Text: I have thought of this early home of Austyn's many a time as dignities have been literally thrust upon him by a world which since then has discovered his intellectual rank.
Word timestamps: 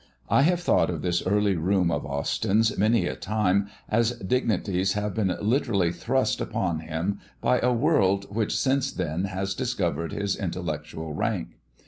I 0.31 0.41
have 0.41 0.61
thought 0.61 0.89
of 0.89 1.03
this 1.03 1.21
early 1.27 1.53
home 1.53 1.91
of 1.91 2.07
Austyn's 2.07 2.75
many 2.75 3.05
a 3.05 3.15
time 3.15 3.67
as 3.87 4.13
dignities 4.13 4.93
have 4.93 5.13
been 5.13 5.37
literally 5.39 5.91
thrust 5.91 6.41
upon 6.41 6.79
him 6.79 7.19
by 7.39 7.59
a 7.59 7.71
world 7.71 8.25
which 8.35 8.57
since 8.57 8.91
then 8.91 9.25
has 9.25 9.53
discovered 9.53 10.11
his 10.11 10.35
intellectual 10.35 11.13
rank. 11.13 11.49